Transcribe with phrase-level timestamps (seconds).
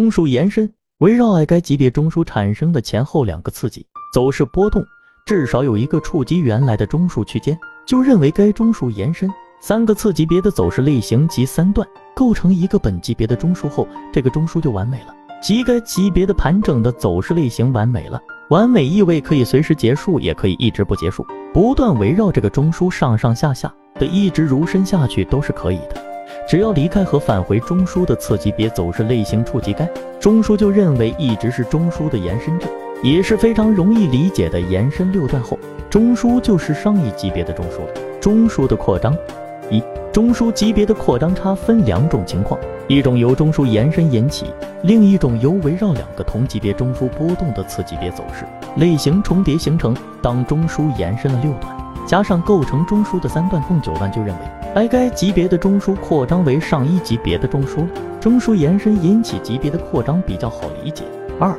[0.00, 4.82] 中枢延伸围绕爱该级别中枢产生的前后两个刺激走势波动，
[5.26, 7.54] 至少有一个触及原来的中枢区间，
[7.86, 9.28] 就认为该中枢延伸。
[9.60, 11.86] 三个次级别的走势类型及三段
[12.16, 18.18] 构成一个本级别的中枢后，这个中枢就完美了，即该级别的盘整的走势类型完美了。
[18.48, 26.09] 完美意味可以随时结束，也可以一直不结束，不断围绕这个中枢上上下下的一直如伸下去都是可以的。
[26.50, 29.88] 只要离开和返回中枢的次级别走势类型触及该
[30.18, 32.66] 中枢，就认为一直是中枢的延伸者，
[33.04, 34.60] 也是非常容易理解的。
[34.60, 35.56] 延伸六段后，
[35.88, 38.20] 中枢就是上一级别的中枢了。
[38.20, 39.16] 中枢的扩张，
[39.70, 39.80] 一
[40.12, 44.46] 中枢级别的扩张差分两种情况，一种由中枢延伸引起，
[44.82, 49.96] 另一种由围绕两个同级别中枢波动的次级别走势类型重叠形成。
[50.20, 51.72] 当中枢延伸了六段，
[52.10, 54.40] 加上构成中枢的三段共九段，就认为。
[54.74, 57.88] 而该级别的中枢扩张为上一级别的中枢了，
[58.20, 61.04] 中枢延伸引起级别的扩张比较好理解。
[61.38, 61.56] 二，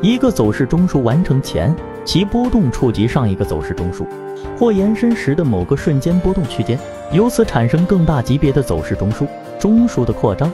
[0.00, 4.06] 一个走势中枢完成前，其波动触及上一个走势中枢
[4.58, 6.78] 或延伸时的某个瞬间波动区间，
[7.10, 9.26] 由此产生更大级别的走势中枢。
[9.58, 10.50] 中枢的扩张。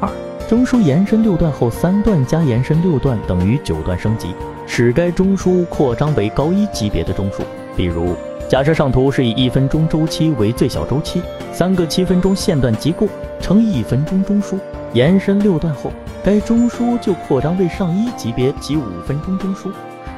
[0.00, 0.08] 二，
[0.48, 4.34] 中枢延伸六段后，三段加延伸六段等于九段升级，
[4.66, 7.42] 使该中枢扩张为高一级别的中枢。
[7.76, 8.16] 比如。
[8.48, 11.20] 假设上图是以一分钟周期为最小周期，
[11.52, 13.06] 三个七分钟线段集构
[13.42, 14.58] 成一分钟中枢，
[14.94, 15.92] 延伸六段后，
[16.24, 19.70] 该中枢就扩张为上一级别及五分钟中枢。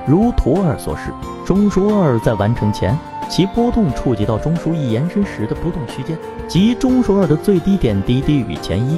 [0.07, 1.11] 如图二所示，
[1.45, 2.97] 中枢二在完成前，
[3.29, 8.97] 其波动触及到中枢一延伸时的波动区间，即中枢二的最低点低低与前一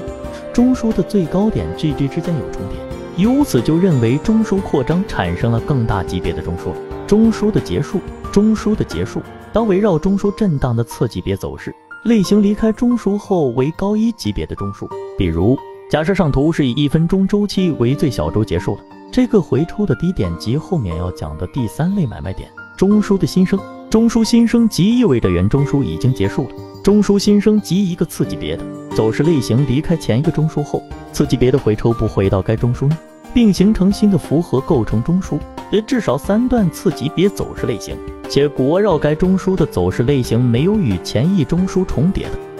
[0.52, 6.74] 中枢的最高点 G G 之间有重叠，由此就认为中枢扩张产生了更大级别的中枢。
[7.06, 7.98] 中枢的结束。
[8.33, 9.20] 中枢的结束，
[9.52, 11.72] 当围绕中枢震荡的次级别走势
[12.05, 14.89] 类型离开中枢后为高一级别的中枢。
[15.19, 15.55] 比如，
[15.91, 18.80] 假设上图是以一分钟周期为最小周结束了，
[19.12, 22.50] 这个回抽的低点及后面要讲的第三类买卖点。
[22.74, 26.55] 中枢的新生，中枢新生即意味着原中枢已经结束了。
[26.83, 28.64] 中枢新生即一个次级别的
[28.96, 32.90] 走势类型离开前一个中枢后，次级别的回抽不回到该中枢。
[33.35, 35.39] 并形成新的符合构成中枢
[35.70, 37.96] 的至少三段次级别走势类型，
[38.34, 42.52] 且国绕该中枢的走势类型没有与前一中枢重叠的。